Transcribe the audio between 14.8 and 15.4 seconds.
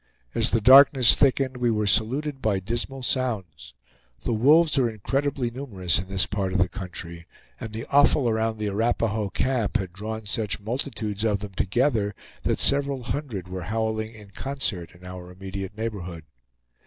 in our